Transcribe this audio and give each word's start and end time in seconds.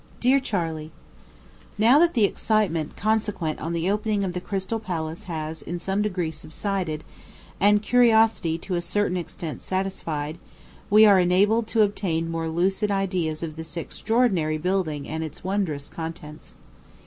DEAR 0.19 0.39
CHARLEY: 0.39 0.91
Now 1.77 1.99
that 1.99 2.15
the 2.15 2.23
excitement 2.23 2.97
consequent 2.97 3.59
on 3.59 3.71
the 3.71 3.87
opening 3.87 4.23
of 4.23 4.33
the 4.33 4.41
Crystal 4.41 4.79
Palace 4.79 5.25
has 5.25 5.61
in 5.61 5.77
some 5.79 6.01
degree 6.01 6.31
subsided 6.31 7.03
and 7.59 7.83
curiosity 7.83 8.57
to 8.57 8.73
a 8.73 8.81
certain 8.81 9.15
extent 9.15 9.61
satisfied, 9.61 10.39
we 10.89 11.05
are 11.05 11.19
enabled 11.19 11.67
to 11.67 11.83
obtain 11.83 12.31
more 12.31 12.49
lucid 12.49 12.89
ideas 12.89 13.43
of 13.43 13.57
this 13.57 13.77
extraordinary 13.77 14.57
building 14.57 15.07
and 15.07 15.23
its 15.23 15.43
wondrous 15.43 15.87
contents. 15.87 16.57